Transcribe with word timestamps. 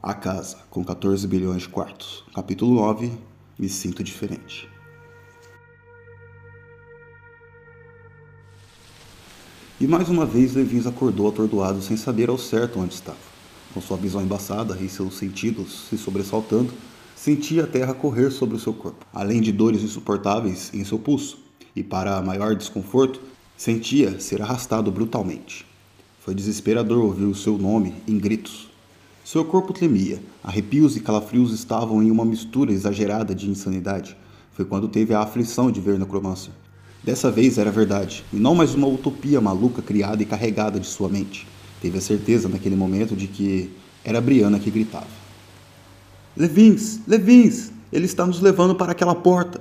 A 0.00 0.14
casa 0.14 0.58
com 0.70 0.84
14 0.84 1.26
bilhões 1.26 1.62
de 1.62 1.68
quartos. 1.68 2.22
Capítulo 2.32 2.76
9. 2.76 3.10
Me 3.58 3.68
sinto 3.68 4.04
diferente. 4.04 4.68
E 9.80 9.88
mais 9.88 10.08
uma 10.08 10.24
vez 10.24 10.54
Levins 10.54 10.86
acordou 10.86 11.28
atordoado 11.28 11.82
sem 11.82 11.96
saber 11.96 12.28
ao 12.28 12.38
certo 12.38 12.78
onde 12.78 12.94
estava. 12.94 13.18
Com 13.74 13.80
sua 13.80 13.96
visão 13.96 14.22
embaçada 14.22 14.78
e 14.80 14.88
seus 14.88 15.18
sentidos 15.18 15.88
se 15.88 15.98
sobressaltando, 15.98 16.72
sentia 17.16 17.64
a 17.64 17.66
terra 17.66 17.92
correr 17.92 18.30
sobre 18.30 18.54
o 18.54 18.60
seu 18.60 18.72
corpo, 18.72 19.04
além 19.12 19.40
de 19.40 19.50
dores 19.50 19.82
insuportáveis 19.82 20.72
em 20.72 20.84
seu 20.84 21.00
pulso, 21.00 21.38
e 21.74 21.82
para 21.82 22.22
maior 22.22 22.54
desconforto, 22.54 23.20
sentia 23.56 24.20
ser 24.20 24.40
arrastado 24.42 24.92
brutalmente. 24.92 25.66
Foi 26.20 26.36
desesperador 26.36 27.04
ouvir 27.04 27.24
o 27.24 27.34
seu 27.34 27.58
nome 27.58 27.94
em 28.06 28.16
gritos. 28.16 28.67
Seu 29.30 29.44
corpo 29.44 29.74
tremia, 29.74 30.22
arrepios 30.42 30.96
e 30.96 31.00
calafrios 31.00 31.52
estavam 31.52 32.02
em 32.02 32.10
uma 32.10 32.24
mistura 32.24 32.72
exagerada 32.72 33.34
de 33.34 33.50
insanidade. 33.50 34.16
Foi 34.52 34.64
quando 34.64 34.88
teve 34.88 35.12
a 35.12 35.20
aflição 35.20 35.70
de 35.70 35.82
ver 35.82 35.98
Necromancer. 35.98 36.50
Dessa 37.04 37.30
vez 37.30 37.58
era 37.58 37.70
verdade, 37.70 38.24
e 38.32 38.36
não 38.36 38.54
mais 38.54 38.74
uma 38.74 38.86
utopia 38.86 39.38
maluca 39.38 39.82
criada 39.82 40.22
e 40.22 40.24
carregada 40.24 40.80
de 40.80 40.86
sua 40.86 41.10
mente. 41.10 41.46
Teve 41.78 41.98
a 41.98 42.00
certeza 42.00 42.48
naquele 42.48 42.74
momento 42.74 43.14
de 43.14 43.26
que 43.26 43.70
era 44.02 44.18
Briana 44.18 44.58
que 44.58 44.70
gritava. 44.70 45.04
Levins! 46.34 47.00
Levins! 47.06 47.70
Ele 47.92 48.06
está 48.06 48.26
nos 48.26 48.40
levando 48.40 48.76
para 48.76 48.92
aquela 48.92 49.14
porta! 49.14 49.60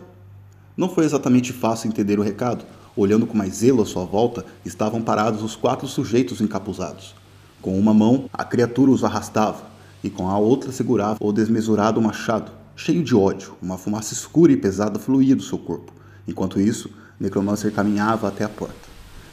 Não 0.78 0.88
foi 0.88 1.04
exatamente 1.04 1.52
fácil 1.52 1.90
entender 1.90 2.18
o 2.18 2.24
recado. 2.24 2.64
Olhando 2.96 3.28
com 3.28 3.38
mais 3.38 3.56
zelo 3.56 3.82
à 3.82 3.86
sua 3.86 4.06
volta, 4.06 4.46
estavam 4.64 5.02
parados 5.02 5.44
os 5.44 5.58
quatro 5.58 5.90
sujeitos 5.90 6.40
encapuzados. 6.40 7.14
Com 7.62 7.78
uma 7.78 7.94
mão, 7.94 8.30
a 8.32 8.44
criatura 8.44 8.92
os 8.92 9.04
arrastava, 9.04 9.64
e 10.04 10.10
com 10.10 10.30
a 10.30 10.38
outra 10.38 10.72
segurava 10.72 11.18
o 11.20 11.32
desmesurado 11.32 12.02
machado, 12.02 12.52
cheio 12.76 13.04
de 13.04 13.16
ódio. 13.16 13.56
Uma 13.62 13.78
fumaça 13.78 14.14
escura 14.14 14.52
e 14.52 14.58
pesada 14.58 15.00
fluía 15.00 15.36
do 15.36 15.44
seu 15.44 15.58
corpo. 15.58 15.92
Enquanto 16.28 16.60
isso, 16.60 16.90
Necromancer 17.20 17.72
caminhava 17.72 18.28
até 18.28 18.44
a 18.44 18.50
porta. 18.50 18.88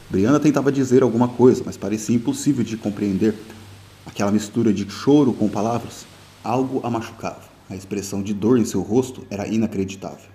Brianna 0.09 0.39
tentava 0.39 0.71
dizer 0.71 1.03
alguma 1.03 1.27
coisa, 1.27 1.63
mas 1.65 1.77
parecia 1.77 2.15
impossível 2.15 2.63
de 2.63 2.77
compreender. 2.77 3.35
Aquela 4.05 4.31
mistura 4.31 4.73
de 4.73 4.89
choro 4.89 5.33
com 5.33 5.49
palavras, 5.49 6.05
algo 6.43 6.79
a 6.83 6.89
machucava. 6.89 7.41
A 7.69 7.75
expressão 7.75 8.21
de 8.21 8.33
dor 8.33 8.59
em 8.59 8.65
seu 8.65 8.81
rosto 8.81 9.25
era 9.29 9.47
inacreditável. 9.47 10.29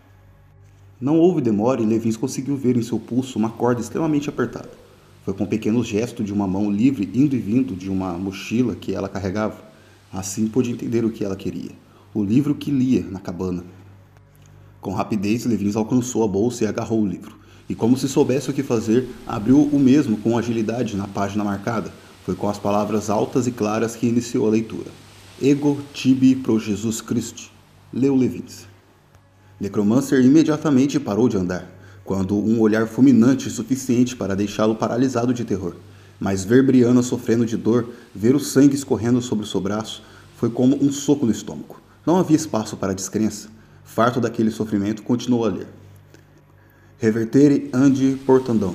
Não 1.01 1.19
houve 1.19 1.41
demora 1.41 1.81
e 1.81 1.87
Levins 1.87 2.17
conseguiu 2.17 2.57
ver 2.57 2.77
em 2.77 2.83
seu 2.83 2.99
pulso 2.99 3.39
uma 3.39 3.51
corda 3.51 3.81
extremamente 3.81 4.29
apertada. 4.29 4.71
Foi 5.25 5.35
com 5.35 5.45
um 5.45 5.47
pequeno 5.47 5.83
gesto 5.85 6.25
de 6.25 6.33
uma 6.33 6.47
mão 6.47 6.71
livre 6.71 7.11
indo 7.15 7.37
e 7.37 7.39
vindo 7.39 7.75
de 7.75 7.91
uma 7.91 8.13
mochila 8.15 8.75
que 8.75 8.95
ela 8.95 9.09
carregava. 9.09 9.63
Assim 10.13 10.47
pôde 10.47 10.71
entender 10.71 11.05
o 11.05 11.11
que 11.11 11.25
ela 11.25 11.37
queria. 11.37 11.71
O 12.13 12.25
livro 12.25 12.55
que 12.55 12.71
lia 12.71 13.03
na 13.03 13.21
cabana. 13.21 13.65
Com 14.81 14.93
rapidez, 14.93 15.45
Levins 15.45 15.77
alcançou 15.77 16.25
a 16.25 16.29
bolsa 16.29 16.65
e 16.65 16.67
agarrou 16.67 17.03
o 17.03 17.07
livro 17.07 17.41
e, 17.71 17.75
como 17.77 17.97
se 17.97 18.09
soubesse 18.09 18.51
o 18.51 18.53
que 18.53 18.65
fazer, 18.65 19.09
abriu 19.25 19.63
o 19.63 19.79
mesmo 19.79 20.17
com 20.17 20.37
agilidade 20.37 20.97
na 20.97 21.07
página 21.07 21.45
marcada. 21.45 21.93
Foi 22.27 22.35
com 22.35 22.49
as 22.49 22.59
palavras 22.59 23.09
altas 23.09 23.47
e 23.47 23.53
claras 23.53 23.95
que 23.95 24.09
iniciou 24.09 24.49
a 24.49 24.51
leitura. 24.51 24.91
Ego 25.41 25.79
tibi 25.95 26.35
pro 26.35 26.59
Jesus 26.59 27.01
Christi. 27.01 27.53
Leu 27.93 28.17
Levins. 28.17 28.67
Necromancer 29.61 30.21
imediatamente 30.21 30.99
parou 30.99 31.29
de 31.29 31.37
andar, 31.37 31.71
quando 32.11 32.37
um 32.37 32.59
olhar 32.59 32.89
fulminante 32.89 33.49
suficiente 33.49 34.17
para 34.17 34.35
deixá-lo 34.35 34.75
paralisado 34.75 35.33
de 35.33 35.45
terror. 35.45 35.77
Mas 36.19 36.45
ver 36.45 36.61
Brianna 36.61 37.05
sofrendo 37.05 37.47
de 37.47 37.57
dor, 37.57 37.89
ver 38.13 38.35
o 38.35 38.41
sangue 38.41 38.75
escorrendo 38.75 39.23
sobre 39.23 39.45
o 39.45 39.47
seu 39.47 39.61
braço, 39.61 40.03
foi 40.37 40.51
como 40.51 40.77
um 40.85 40.91
soco 40.91 41.25
no 41.25 41.31
estômago. 41.31 41.81
Não 42.05 42.17
havia 42.17 42.35
espaço 42.35 42.77
para 42.77 42.97
descrença. 42.97 43.49
Farto 43.85 44.21
daquele 44.21 44.51
sofrimento, 44.51 45.05
continuou 45.05 45.45
a 45.45 45.51
ler 45.51 45.69
revertere 46.99 47.71
andi 47.73 48.19
portandão, 48.27 48.75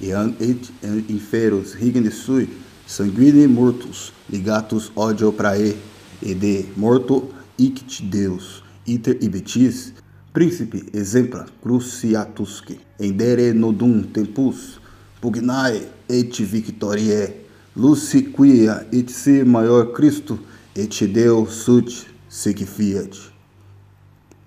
e 0.00 0.08
et 0.40 0.72
inferos 1.10 1.74
rigende 1.74 2.10
sui, 2.10 2.48
sanguine 2.86 3.46
mortus, 3.46 4.10
ligatus 4.30 4.90
odio 4.96 5.34
prae, 5.34 5.76
e 6.22 6.34
de 6.34 6.64
morto 6.74 7.28
ict 7.58 8.02
Deus, 8.04 8.64
iter 8.86 9.18
ibetis, 9.20 9.92
príncipe 10.38 10.84
exempla 10.94 11.46
cruciatusque, 11.60 12.78
endere 13.00 13.52
nodum 13.52 14.04
tempus, 14.04 14.80
pugnae 15.20 15.88
et 16.08 16.40
victoriae, 16.44 17.34
luci 17.76 18.22
quia 18.22 18.86
et 18.92 19.10
se 19.10 19.42
maior 19.42 19.92
Cristo, 19.92 20.38
et 20.76 21.06
Deus 21.08 21.64
sut 21.64 22.06
sic 22.28 22.64
fiat. 22.64 23.18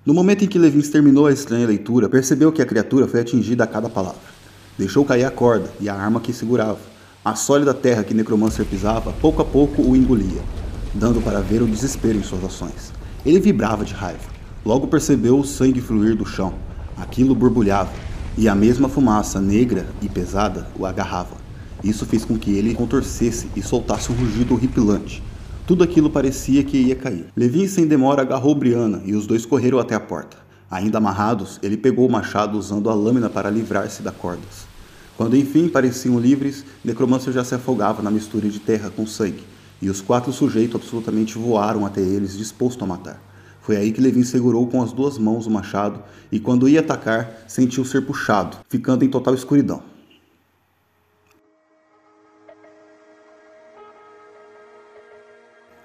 No 0.06 0.14
momento 0.14 0.46
em 0.46 0.48
que 0.48 0.58
Levins 0.58 0.88
terminou 0.88 1.26
a 1.26 1.34
estranha 1.34 1.68
leitura, 1.68 2.08
percebeu 2.08 2.54
que 2.54 2.62
a 2.62 2.66
criatura 2.66 3.06
foi 3.06 3.20
atingida 3.20 3.66
a 3.66 3.68
cada 3.68 3.90
palavra. 3.90 4.22
Deixou 4.78 5.04
cair 5.04 5.26
a 5.26 5.30
corda 5.30 5.70
e 5.82 5.90
a 5.90 5.94
arma 5.94 6.22
que 6.22 6.32
segurava. 6.32 6.80
A 7.26 7.36
sólida 7.36 7.74
terra 7.74 8.06
que 8.06 8.14
Necromancer 8.14 8.66
pisava, 8.66 9.12
pouco 9.20 9.42
a 9.42 9.46
pouco 9.46 9.82
o 9.82 9.94
engolia, 9.94 10.42
dando 10.94 11.20
para 11.20 11.42
ver 11.42 11.62
o 11.62 11.68
desespero 11.68 12.18
em 12.18 12.24
suas 12.24 12.46
ações. 12.46 12.94
Ele 13.26 13.42
vibrava 13.42 13.84
de 13.84 13.94
raiva. 13.94 14.31
Logo 14.64 14.88
percebeu 14.88 15.40
o 15.40 15.44
sangue 15.44 15.82
fluir 15.82 16.16
do 16.16 16.26
chão. 16.26 16.54
Aquilo 16.96 17.34
borbulhava, 17.34 17.92
e 18.38 18.48
a 18.48 18.54
mesma 18.54 18.88
fumaça 18.88 19.42
negra 19.42 19.88
e 20.02 20.08
pesada 20.08 20.68
o 20.78 20.86
agarrava. 20.86 21.36
Isso 21.84 22.06
fez 22.06 22.24
com 22.24 22.38
que 22.38 22.52
ele 22.52 22.76
contorcesse 22.76 23.48
e 23.56 23.62
soltasse 23.62 24.12
um 24.12 24.16
rugido 24.16 24.54
horripilante. 24.54 25.24
Tudo 25.66 25.84
aquilo 25.84 26.10
parecia 26.10 26.64
que 26.64 26.78
ia 26.78 26.96
cair. 26.96 27.26
Levi, 27.36 27.68
sem 27.68 27.88
demora, 27.88 28.22
agarrou 28.22 28.54
Brianna 28.54 29.02
e 29.04 29.16
os 29.16 29.26
dois 29.26 29.46
correram 29.46 29.80
até 29.80 29.96
a 29.96 30.00
porta. 30.00 30.38
Ainda 30.70 31.00
amarrados, 31.00 31.60
ele 31.64 31.76
pegou 31.76 32.08
o 32.08 32.12
machado 32.12 32.58
usando 32.58 32.90
a 32.90 32.94
lâmina 32.94 33.30
para 33.30 33.50
livrar-se 33.50 34.02
das 34.02 34.16
cordas. 34.16 34.70
Quando 35.18 35.36
enfim 35.36 35.68
pareciam 35.68 36.20
livres, 36.20 36.64
Necromancer 36.84 37.34
já 37.34 37.44
se 37.44 37.56
afogava 37.56 38.02
na 38.02 38.12
mistura 38.12 38.48
de 38.48 38.60
terra 38.60 38.90
com 38.90 39.06
sangue, 39.06 39.44
e 39.82 39.90
os 39.90 40.02
quatro 40.02 40.32
sujeitos 40.32 40.76
absolutamente 40.76 41.38
voaram 41.38 41.86
até 41.86 42.02
eles, 42.02 42.38
disposto 42.38 42.84
a 42.84 42.88
matar. 42.88 43.31
Foi 43.62 43.78
aí 43.78 43.92
que 43.92 44.02
Levin 44.02 44.24
segurou 44.24 44.68
com 44.68 44.82
as 44.82 44.92
duas 44.92 45.18
mãos 45.18 45.46
o 45.46 45.52
machado 45.52 46.04
e, 46.32 46.40
quando 46.40 46.68
ia 46.68 46.80
atacar, 46.80 47.44
sentiu 47.48 47.86
ser 47.86 48.02
puxado, 48.02 48.58
ficando 48.68 49.06
em 49.06 49.10
total 49.10 49.36
escuridão. 49.36 49.84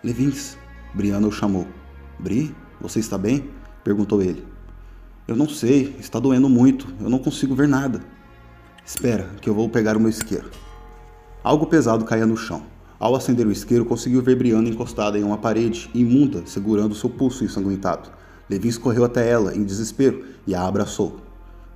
Levins, 0.03 0.57
Brianna 0.95 1.27
o 1.27 1.33
chamou. 1.33 1.67
Bri, 2.19 2.55
você 2.81 2.99
está 2.99 3.19
bem? 3.19 3.51
perguntou 3.85 4.23
ele. 4.23 4.47
Eu 5.29 5.37
não 5.37 5.49
sei, 5.49 5.95
está 5.99 6.19
doendo 6.19 6.49
muito, 6.49 6.87
eu 7.01 7.11
não 7.11 7.19
consigo 7.19 7.55
ver 7.55 7.69
nada. 7.69 8.01
Espera, 8.85 9.29
que 9.41 9.51
eu 9.51 9.55
vou 9.55 9.69
pegar 9.69 9.97
o 9.97 10.01
meu 10.01 10.09
isqueiro. 10.09 10.51
Algo 11.43 11.67
pesado 11.67 12.05
caía 12.05 12.25
no 12.25 12.37
chão. 12.37 12.63
Ao 12.99 13.15
acender 13.15 13.47
o 13.47 13.53
isqueiro, 13.53 13.85
conseguiu 13.85 14.23
ver 14.23 14.37
Brianna 14.37 14.69
encostada 14.69 15.19
em 15.19 15.23
uma 15.23 15.37
parede, 15.37 15.91
imunda, 15.95 16.43
segurando 16.47 16.95
seu 16.95 17.11
pulso 17.11 17.45
ensanguentado. 17.45 18.09
Levins 18.49 18.79
correu 18.79 19.05
até 19.05 19.29
ela, 19.29 19.55
em 19.55 19.65
desespero, 19.65 20.25
e 20.47 20.55
a 20.55 20.67
abraçou. 20.67 21.21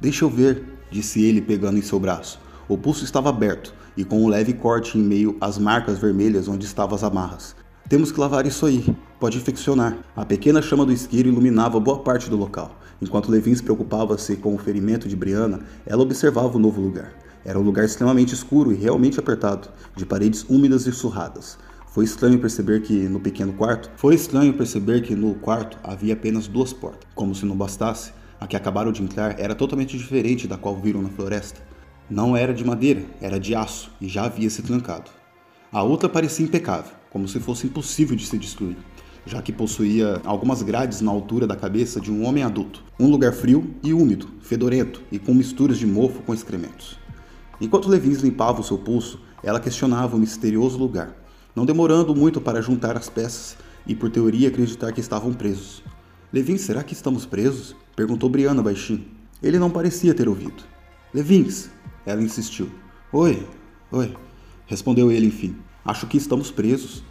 Deixa 0.00 0.24
eu 0.24 0.30
ver, 0.30 0.64
disse 0.90 1.22
ele, 1.22 1.42
pegando 1.42 1.78
em 1.78 1.82
seu 1.82 2.00
braço. 2.00 2.40
O 2.66 2.78
pulso 2.78 3.04
estava 3.04 3.28
aberto, 3.28 3.74
e 3.96 4.04
com 4.04 4.24
um 4.24 4.28
leve 4.28 4.54
corte 4.54 4.96
em 4.96 5.02
meio 5.02 5.36
às 5.40 5.58
marcas 5.58 5.98
vermelhas 5.98 6.48
onde 6.48 6.64
estavam 6.64 6.94
as 6.94 7.04
amarras. 7.04 7.54
Temos 7.86 8.10
que 8.10 8.20
lavar 8.20 8.46
isso 8.46 8.64
aí, 8.64 8.96
pode 9.18 9.36
infeccionar. 9.36 9.98
A 10.16 10.24
pequena 10.24 10.62
chama 10.62 10.86
do 10.86 10.92
isqueiro 10.92 11.28
iluminava 11.28 11.78
boa 11.78 11.98
parte 11.98 12.30
do 12.30 12.36
local. 12.36 12.78
Enquanto 13.02 13.30
Levin 13.30 13.54
se 13.54 13.62
preocupava-se 13.62 14.36
com 14.36 14.54
o 14.54 14.58
ferimento 14.58 15.08
de 15.08 15.16
Brianna, 15.16 15.60
ela 15.84 16.02
observava 16.02 16.56
o 16.56 16.60
novo 16.60 16.80
lugar. 16.80 17.12
Era 17.44 17.58
um 17.58 17.62
lugar 17.62 17.84
extremamente 17.84 18.34
escuro 18.34 18.72
e 18.72 18.76
realmente 18.76 19.18
apertado, 19.18 19.68
de 19.96 20.04
paredes 20.04 20.44
úmidas 20.48 20.86
e 20.86 20.92
surradas. 20.92 21.58
Foi 21.92 22.04
estranho 22.04 22.38
perceber 22.38 22.82
que 22.82 23.08
no 23.08 23.18
pequeno 23.18 23.52
quarto, 23.52 23.90
foi 23.96 24.14
estranho 24.14 24.52
perceber 24.52 25.02
que 25.02 25.16
no 25.16 25.34
quarto 25.34 25.76
havia 25.82 26.14
apenas 26.14 26.46
duas 26.46 26.72
portas. 26.72 27.08
Como 27.14 27.34
se 27.34 27.44
não 27.44 27.56
bastasse, 27.56 28.12
a 28.38 28.46
que 28.46 28.56
acabaram 28.56 28.92
de 28.92 29.02
entrar 29.02 29.40
era 29.40 29.54
totalmente 29.54 29.98
diferente 29.98 30.46
da 30.46 30.56
qual 30.56 30.76
viram 30.76 31.02
na 31.02 31.08
floresta. 31.08 31.60
Não 32.08 32.36
era 32.36 32.54
de 32.54 32.64
madeira, 32.64 33.04
era 33.20 33.40
de 33.40 33.54
aço 33.54 33.90
e 34.00 34.08
já 34.08 34.24
havia 34.26 34.48
se 34.48 34.62
trancado. 34.62 35.10
A 35.72 35.82
outra 35.82 36.08
parecia 36.08 36.44
impecável, 36.44 36.92
como 37.10 37.26
se 37.26 37.40
fosse 37.40 37.66
impossível 37.66 38.16
de 38.16 38.26
se 38.26 38.38
destruir, 38.38 38.76
já 39.26 39.42
que 39.42 39.52
possuía 39.52 40.20
algumas 40.24 40.62
grades 40.62 41.00
na 41.00 41.10
altura 41.10 41.46
da 41.46 41.56
cabeça 41.56 42.00
de 42.00 42.10
um 42.12 42.24
homem 42.24 42.44
adulto. 42.44 42.84
Um 43.00 43.08
lugar 43.08 43.32
frio 43.32 43.74
e 43.82 43.92
úmido, 43.92 44.28
fedorento 44.40 45.02
e 45.10 45.18
com 45.18 45.34
misturas 45.34 45.78
de 45.78 45.86
mofo 45.86 46.22
com 46.22 46.32
excrementos. 46.32 46.99
Enquanto 47.60 47.88
Levins 47.88 48.20
limpava 48.20 48.60
o 48.60 48.64
seu 48.64 48.78
pulso, 48.78 49.20
ela 49.42 49.60
questionava 49.60 50.16
o 50.16 50.18
misterioso 50.18 50.78
lugar, 50.78 51.14
não 51.54 51.66
demorando 51.66 52.14
muito 52.14 52.40
para 52.40 52.62
juntar 52.62 52.96
as 52.96 53.08
peças 53.08 53.56
e, 53.86 53.94
por 53.94 54.10
teoria, 54.10 54.48
acreditar 54.48 54.92
que 54.92 55.00
estavam 55.00 55.32
presos. 55.32 55.82
Levins, 56.32 56.62
será 56.62 56.82
que 56.82 56.94
estamos 56.94 57.26
presos? 57.26 57.76
perguntou 57.94 58.30
Brianna 58.30 58.62
baixinho. 58.62 59.04
Ele 59.42 59.58
não 59.58 59.70
parecia 59.70 60.14
ter 60.14 60.28
ouvido. 60.28 60.62
Levins, 61.12 61.68
ela 62.06 62.22
insistiu. 62.22 62.70
Oi, 63.12 63.46
oi, 63.90 64.16
respondeu 64.66 65.10
ele 65.10 65.26
enfim. 65.26 65.56
Acho 65.84 66.06
que 66.06 66.16
estamos 66.16 66.50
presos. 66.50 67.02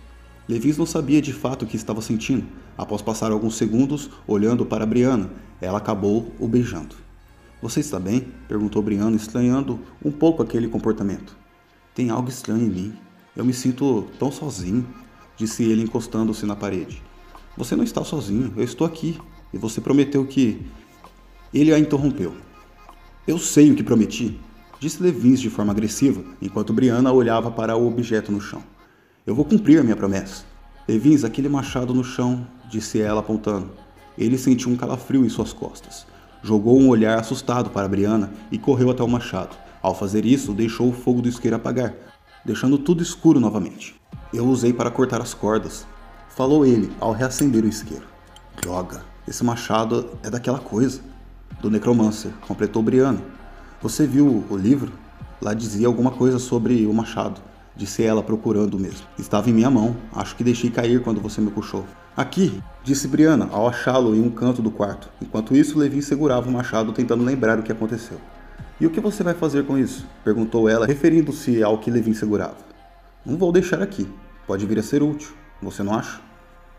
Levins 0.48 0.78
não 0.78 0.86
sabia 0.86 1.22
de 1.22 1.34
fato 1.34 1.64
o 1.64 1.68
que 1.68 1.76
estava 1.76 2.02
sentindo. 2.02 2.48
Após 2.78 3.02
passar 3.02 3.32
alguns 3.32 3.56
segundos 3.56 4.10
olhando 4.26 4.66
para 4.66 4.86
Brianna, 4.86 5.30
ela 5.60 5.78
acabou 5.78 6.34
o 6.40 6.48
beijando. 6.48 6.96
Você 7.62 7.82
está 7.82 8.00
bem? 8.00 8.28
perguntou 8.48 8.82
Brianna, 8.82 9.18
estranhando 9.18 9.80
um 10.04 10.12
pouco 10.12 10.42
aquele 10.42 10.70
comportamento. 10.70 11.36
Tem 11.94 12.10
algo 12.10 12.30
estranho 12.30 12.66
em 12.66 12.70
mim. 12.70 12.94
Eu 13.36 13.44
me 13.44 13.54
sinto 13.54 14.08
tão 14.18 14.32
sozinho, 14.32 14.88
disse 15.36 15.64
ele 15.64 15.84
encostando-se 15.84 16.46
na 16.46 16.56
parede. 16.56 17.04
Você 17.58 17.76
não 17.76 17.84
está 17.84 18.04
sozinho, 18.04 18.54
eu 18.56 18.64
estou 18.64 18.88
aqui. 18.88 19.20
E 19.54 19.58
você 19.58 19.82
prometeu 19.82 20.26
que. 20.26 20.66
Ele 21.54 21.74
a 21.74 21.80
interrompeu. 21.80 22.34
Eu 23.28 23.38
sei 23.38 23.72
o 23.72 23.76
que 23.76 23.84
prometi, 23.84 24.40
disse 24.80 25.04
Levins 25.04 25.42
de 25.42 25.50
forma 25.50 25.72
agressiva, 25.74 26.24
enquanto 26.42 26.74
Brianna 26.74 27.12
olhava 27.12 27.52
para 27.52 27.76
o 27.76 27.88
objeto 27.88 28.32
no 28.32 28.40
chão. 28.40 28.64
Eu 29.26 29.36
vou 29.36 29.44
cumprir 29.44 29.80
a 29.80 29.84
minha 29.84 29.96
promessa. 29.96 30.46
Levins, 30.88 31.24
aquele 31.24 31.50
machado 31.50 31.94
no 31.94 32.04
chão, 32.04 32.48
disse 32.70 33.02
ela 33.02 33.20
apontando. 33.20 33.72
Ele 34.18 34.38
sentiu 34.38 34.70
um 34.70 34.76
calafrio 34.76 35.26
em 35.26 35.30
suas 35.30 35.52
costas. 35.52 36.08
Jogou 36.42 36.80
um 36.80 36.90
olhar 36.90 37.20
assustado 37.20 37.70
para 37.70 37.88
Brianna 37.88 38.32
e 38.52 38.58
correu 38.58 38.90
até 38.90 39.04
o 39.04 39.08
machado. 39.08 39.58
Ao 39.82 39.94
fazer 39.94 40.26
isso, 40.26 40.54
deixou 40.54 40.90
o 40.90 40.94
fogo 40.94 41.22
do 41.22 41.30
isqueiro 41.30 41.56
apagar, 41.56 41.94
deixando 42.46 42.78
tudo 42.78 43.04
escuro 43.04 43.40
novamente. 43.40 44.00
Eu 44.34 44.46
usei 44.48 44.72
para 44.72 44.92
cortar 44.92 45.22
as 45.22 45.34
cordas, 45.34 45.86
falou 46.30 46.66
ele 46.66 46.92
ao 47.00 47.12
reacender 47.12 47.64
o 47.64 47.68
isqueiro. 47.68 48.08
Droga, 48.62 49.02
esse 49.28 49.44
machado 49.44 50.18
é 50.24 50.30
daquela 50.30 50.60
coisa. 50.60 51.02
Do 51.62 51.70
Necromancer, 51.70 52.32
completou 52.48 52.82
Brianna. 52.82 53.22
Você 53.82 54.08
viu 54.08 54.46
o 54.50 54.56
livro? 54.56 54.94
Lá 55.42 55.54
dizia 55.54 55.88
alguma 55.88 56.12
coisa 56.12 56.40
sobre 56.40 56.86
o 56.86 56.94
machado, 56.94 57.42
disse 57.80 58.04
ela 58.04 58.22
procurando 58.22 58.76
o 58.76 58.80
mesmo. 58.80 59.08
Estava 59.18 59.50
em 59.50 59.54
minha 59.54 59.72
mão, 59.72 59.96
acho 60.14 60.36
que 60.36 60.44
deixei 60.44 60.70
cair 60.70 61.02
quando 61.02 61.22
você 61.22 61.40
me 61.40 61.50
puxou. 61.50 61.86
Aqui, 62.16 62.62
disse 62.84 63.08
Brianna 63.08 63.48
ao 63.54 63.70
achá-lo 63.70 64.14
em 64.14 64.22
um 64.22 64.30
canto 64.30 64.62
do 64.62 64.70
quarto. 64.70 65.10
Enquanto 65.22 65.56
isso, 65.56 65.80
Levi 65.80 66.02
segurava 66.02 66.50
o 66.50 66.52
machado 66.52 66.92
tentando 66.92 67.24
lembrar 67.24 67.58
o 67.58 67.64
que 67.64 67.72
aconteceu. 67.72 68.20
E 68.82 68.86
o 68.86 68.90
que 68.90 69.00
você 69.00 69.24
vai 69.24 69.34
fazer 69.34 69.66
com 69.66 69.78
isso? 69.78 70.06
perguntou 70.26 70.68
ela, 70.68 70.86
referindo-se 70.86 71.64
ao 71.64 71.78
que 71.78 71.90
Levin 71.90 72.14
segurava. 72.14 72.58
Não 73.26 73.38
vou 73.38 73.52
deixar 73.52 73.82
aqui. 73.82 74.06
Pode 74.46 74.66
vir 74.66 74.80
a 74.80 74.84
ser 74.84 75.02
útil. 75.02 75.32
Você 75.62 75.82
não 75.82 75.94
acha? 75.94 76.20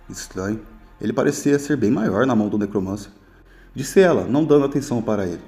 Estranho. 0.09 0.61
Ele 1.01 1.15
parecia 1.15 1.59
ser 1.59 1.79
bem 1.79 1.91
maior 1.91 2.27
na 2.27 2.37
mão 2.37 2.51
do 2.51 2.59
necromancer. 2.59 3.11
Disse 3.75 4.01
ela, 4.01 4.25
não 4.25 4.45
dando 4.45 4.67
atenção 4.67 5.01
para 5.01 5.27
ele. 5.27 5.41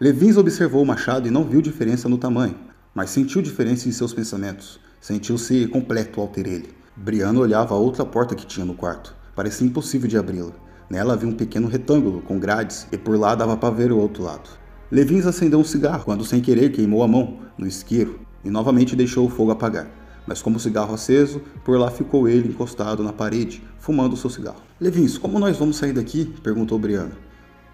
Levins 0.00 0.36
observou 0.36 0.82
o 0.82 0.86
machado 0.86 1.28
e 1.28 1.30
não 1.30 1.44
viu 1.44 1.60
diferença 1.60 2.08
no 2.08 2.18
tamanho, 2.18 2.56
mas 2.98 3.10
sentiu 3.10 3.40
diferença 3.40 3.88
em 3.88 3.92
seus 3.92 4.12
pensamentos. 4.12 4.80
Sentiu-se 5.00 5.68
completo 5.68 6.20
ao 6.20 6.26
ter 6.26 6.48
ele. 6.48 6.74
Briano 6.96 7.40
olhava 7.40 7.72
a 7.72 7.78
outra 7.78 8.04
porta 8.04 8.34
que 8.34 8.44
tinha 8.44 8.66
no 8.66 8.74
quarto. 8.74 9.14
Parecia 9.36 9.64
impossível 9.64 10.08
de 10.08 10.18
abri-la. 10.18 10.50
Nela 10.90 11.14
havia 11.14 11.28
um 11.28 11.32
pequeno 11.32 11.68
retângulo 11.68 12.20
com 12.22 12.40
grades 12.40 12.88
e 12.90 12.98
por 12.98 13.16
lá 13.16 13.36
dava 13.36 13.56
para 13.56 13.72
ver 13.72 13.92
o 13.92 13.98
outro 13.98 14.24
lado. 14.24 14.50
Levins 14.90 15.26
acendeu 15.26 15.60
um 15.60 15.64
cigarro 15.64 16.04
quando, 16.04 16.24
sem 16.24 16.40
querer, 16.40 16.72
queimou 16.72 17.04
a 17.04 17.06
mão 17.06 17.38
no 17.56 17.68
isqueiro 17.68 18.18
e 18.44 18.50
novamente 18.50 18.96
deixou 18.96 19.28
o 19.28 19.30
fogo 19.30 19.52
apagar. 19.52 19.88
Mas, 20.26 20.42
como 20.42 20.56
o 20.56 20.60
cigarro 20.60 20.92
aceso, 20.92 21.40
por 21.64 21.78
lá 21.78 21.92
ficou 21.92 22.28
ele 22.28 22.48
encostado 22.48 23.04
na 23.04 23.12
parede, 23.12 23.62
fumando 23.78 24.16
seu 24.16 24.28
cigarro. 24.28 24.60
Levins, 24.80 25.16
como 25.16 25.38
nós 25.38 25.56
vamos 25.56 25.76
sair 25.76 25.92
daqui? 25.92 26.24
perguntou 26.42 26.76
Briana. 26.80 27.16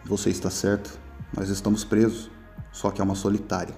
Você 0.04 0.28
está 0.28 0.50
certo. 0.50 0.98
Nós 1.34 1.48
estamos 1.48 1.82
presos. 1.82 2.30
Só 2.70 2.90
que 2.90 3.00
é 3.00 3.04
uma 3.04 3.14
solitária. 3.14 3.74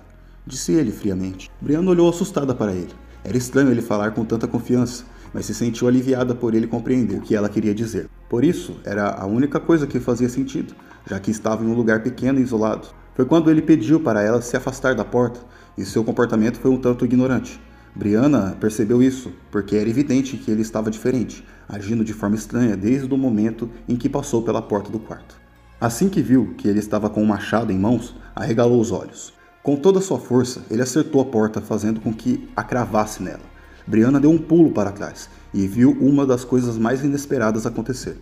Disse 0.47 0.71
ele 0.73 0.93
friamente. 0.93 1.51
Briana 1.61 1.91
olhou 1.91 2.09
assustada 2.09 2.55
para 2.55 2.73
ele. 2.73 2.93
Era 3.25 3.37
estranho 3.37 3.69
ele 3.69 3.83
falar 3.83 4.13
com 4.13 4.25
tanta 4.25 4.47
confiança, 4.47 5.05
mas 5.35 5.45
se 5.47 5.53
sentiu 5.53 5.89
aliviada 5.89 6.37
por 6.37 6.55
ele 6.55 6.69
compreender 6.69 7.19
o 7.19 7.21
que 7.21 7.35
ela 7.35 7.49
queria 7.49 7.75
dizer. 7.75 8.09
Por 8.29 8.45
isso, 8.45 8.77
era 8.85 9.11
a 9.11 9.27
única 9.27 9.59
coisa 9.59 9.89
que 9.89 9.99
fazia 9.99 10.29
sentido, 10.29 10.73
já 11.05 11.19
que 11.19 11.33
estava 11.33 11.65
em 11.65 11.67
um 11.67 11.75
lugar 11.75 12.01
pequeno 12.01 12.39
e 12.39 12.43
isolado. 12.43 12.87
Foi 13.17 13.25
quando 13.25 13.51
ele 13.51 13.61
pediu 13.61 13.99
para 13.99 14.23
ela 14.23 14.41
se 14.41 14.57
afastar 14.57 14.95
da 14.95 15.05
porta, 15.05 15.41
e 15.77 15.85
seu 15.85 16.05
comportamento 16.05 16.61
foi 16.61 16.71
um 16.71 16.79
tanto 16.79 17.05
ignorante. 17.05 17.61
Brianna 17.93 18.57
percebeu 18.61 19.03
isso, 19.03 19.33
porque 19.51 19.75
era 19.75 19.91
evidente 19.91 20.37
que 20.37 20.51
ele 20.51 20.63
estava 20.63 20.93
diferente, 20.93 21.45
agindo 21.69 22.05
de 22.05 22.13
forma 22.13 22.37
estranha 22.37 22.77
desde 22.77 23.13
o 23.13 23.19
momento 23.19 23.69
em 23.89 23.97
que 23.97 24.09
passou 24.09 24.43
pela 24.43 24.63
porta 24.63 24.93
do 24.93 25.01
quarto. 25.01 25.35
Assim 25.81 26.09
que 26.09 26.23
viu 26.23 26.55
que 26.57 26.69
ele 26.69 26.79
estava 26.79 27.11
com 27.11 27.21
um 27.21 27.27
machado 27.27 27.73
em 27.73 27.79
mãos, 27.79 28.15
arregalou 28.35 28.81
os 28.81 28.93
olhos. 28.93 29.36
Com 29.67 29.75
toda 29.75 30.01
sua 30.01 30.21
força, 30.21 30.63
ele 30.71 30.81
acertou 30.81 31.21
a 31.21 31.25
porta, 31.25 31.61
fazendo 31.61 32.01
com 32.01 32.15
que 32.15 32.49
a 32.55 32.63
cravasse 32.63 33.21
nela. 33.21 33.43
Brianna 33.85 34.21
deu 34.21 34.31
um 34.31 34.39
pulo 34.39 34.71
para 34.71 34.93
trás 34.93 35.29
e 35.53 35.67
viu 35.67 35.91
uma 35.91 36.25
das 36.25 36.45
coisas 36.45 36.79
mais 36.79 37.03
inesperadas 37.03 37.67
acontecer. 37.67 38.17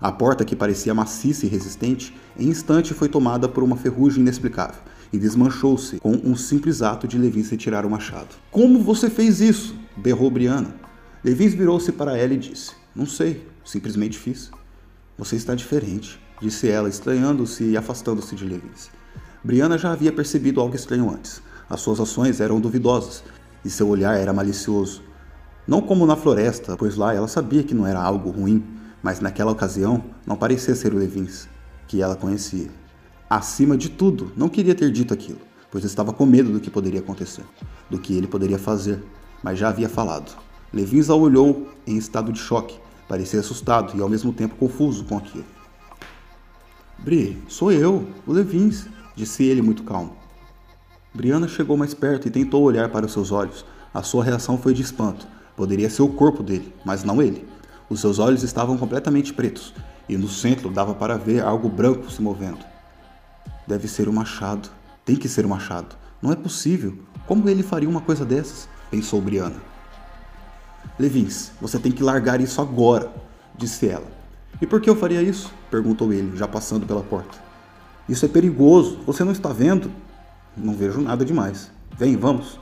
A 0.00 0.12
porta, 0.12 0.44
que 0.44 0.54
parecia 0.54 0.94
maciça 0.94 1.46
e 1.46 1.48
resistente, 1.48 2.16
em 2.38 2.46
instante 2.46 2.94
foi 2.94 3.08
tomada 3.08 3.48
por 3.48 3.64
uma 3.64 3.76
ferrugem 3.76 4.22
inexplicável 4.22 4.80
e 5.12 5.18
desmanchou-se 5.18 5.98
com 5.98 6.12
um 6.12 6.36
simples 6.36 6.80
ato 6.80 7.08
de 7.08 7.18
Levins 7.18 7.50
retirar 7.50 7.84
o 7.84 7.90
machado. 7.90 8.28
Como 8.52 8.78
você 8.78 9.10
fez 9.10 9.40
isso? 9.40 9.74
berrou 9.96 10.30
Brianna. 10.30 10.76
Levins 11.24 11.54
virou-se 11.54 11.90
para 11.90 12.16
ela 12.16 12.34
e 12.34 12.38
disse: 12.38 12.70
Não 12.94 13.04
sei, 13.04 13.44
simplesmente 13.64 14.16
fiz. 14.16 14.48
Você 15.18 15.34
está 15.34 15.56
diferente, 15.56 16.20
disse 16.40 16.68
ela, 16.68 16.88
estranhando-se 16.88 17.64
e 17.64 17.76
afastando-se 17.76 18.36
de 18.36 18.44
Levins. 18.44 18.90
Brianna 19.44 19.76
já 19.76 19.92
havia 19.92 20.10
percebido 20.10 20.58
algo 20.58 20.74
estranho 20.74 21.10
antes. 21.10 21.42
As 21.68 21.80
suas 21.82 22.00
ações 22.00 22.40
eram 22.40 22.58
duvidosas 22.58 23.22
e 23.62 23.68
seu 23.68 23.86
olhar 23.88 24.18
era 24.18 24.32
malicioso. 24.32 25.02
Não 25.68 25.82
como 25.82 26.06
na 26.06 26.16
floresta, 26.16 26.78
pois 26.78 26.96
lá 26.96 27.12
ela 27.12 27.28
sabia 27.28 27.62
que 27.62 27.74
não 27.74 27.86
era 27.86 28.00
algo 28.00 28.30
ruim, 28.30 28.64
mas 29.02 29.20
naquela 29.20 29.52
ocasião 29.52 30.02
não 30.26 30.34
parecia 30.34 30.74
ser 30.74 30.94
o 30.94 30.98
Levins, 30.98 31.46
que 31.86 32.00
ela 32.00 32.16
conhecia. 32.16 32.70
Acima 33.28 33.76
de 33.76 33.90
tudo, 33.90 34.32
não 34.34 34.48
queria 34.48 34.74
ter 34.74 34.90
dito 34.90 35.12
aquilo, 35.12 35.40
pois 35.70 35.84
estava 35.84 36.10
com 36.10 36.24
medo 36.24 36.50
do 36.50 36.60
que 36.60 36.70
poderia 36.70 37.00
acontecer, 37.00 37.44
do 37.90 37.98
que 37.98 38.16
ele 38.16 38.26
poderia 38.26 38.58
fazer, 38.58 39.02
mas 39.42 39.58
já 39.58 39.68
havia 39.68 39.90
falado. 39.90 40.34
Levins 40.72 41.10
a 41.10 41.14
olhou 41.14 41.68
em 41.86 41.98
estado 41.98 42.32
de 42.32 42.38
choque, 42.38 42.78
parecia 43.06 43.40
assustado 43.40 43.94
e 43.94 44.00
ao 44.00 44.08
mesmo 44.08 44.32
tempo 44.32 44.56
confuso 44.56 45.04
com 45.04 45.18
aquilo. 45.18 45.44
Bri, 46.98 47.42
sou 47.48 47.70
eu, 47.70 48.06
o 48.26 48.32
Levins, 48.32 48.86
disse 49.14 49.44
ele 49.44 49.62
muito 49.62 49.82
calmo. 49.82 50.16
Brianna 51.14 51.46
chegou 51.46 51.76
mais 51.76 51.94
perto 51.94 52.26
e 52.26 52.30
tentou 52.30 52.62
olhar 52.62 52.88
para 52.88 53.06
os 53.06 53.12
seus 53.12 53.30
olhos. 53.30 53.64
A 53.92 54.02
sua 54.02 54.24
reação 54.24 54.58
foi 54.58 54.74
de 54.74 54.82
espanto. 54.82 55.26
Poderia 55.56 55.88
ser 55.88 56.02
o 56.02 56.08
corpo 56.08 56.42
dele, 56.42 56.74
mas 56.84 57.04
não 57.04 57.22
ele. 57.22 57.46
Os 57.88 58.00
seus 58.00 58.18
olhos 58.18 58.42
estavam 58.42 58.76
completamente 58.76 59.32
pretos, 59.32 59.72
e 60.08 60.16
no 60.16 60.28
centro 60.28 60.68
dava 60.68 60.94
para 60.94 61.16
ver 61.16 61.42
algo 61.42 61.68
branco 61.68 62.10
se 62.10 62.20
movendo. 62.20 62.64
Deve 63.66 63.86
ser 63.86 64.08
o 64.08 64.12
machado. 64.12 64.68
Tem 65.04 65.14
que 65.14 65.28
ser 65.28 65.46
o 65.46 65.48
machado. 65.48 65.96
Não 66.20 66.32
é 66.32 66.36
possível. 66.36 66.98
Como 67.26 67.48
ele 67.48 67.62
faria 67.62 67.88
uma 67.88 68.00
coisa 68.00 68.24
dessas? 68.24 68.68
Pensou 68.90 69.20
Brianna. 69.20 69.56
Levins, 70.98 71.52
você 71.60 71.78
tem 71.78 71.92
que 71.92 72.02
largar 72.02 72.40
isso 72.40 72.60
agora, 72.60 73.12
disse 73.56 73.88
ela. 73.88 74.06
E 74.60 74.66
por 74.66 74.80
que 74.80 74.88
eu 74.88 74.96
faria 74.96 75.22
isso? 75.22 75.52
perguntou 75.70 76.12
ele, 76.12 76.36
já 76.36 76.46
passando 76.46 76.86
pela 76.86 77.02
porta. 77.02 77.43
Isso 78.08 78.24
é 78.24 78.28
perigoso, 78.28 78.98
você 79.06 79.24
não 79.24 79.32
está 79.32 79.50
vendo? 79.50 79.90
Não 80.56 80.74
vejo 80.74 81.00
nada 81.00 81.24
demais. 81.24 81.70
Vem, 81.98 82.16
vamos. 82.16 82.58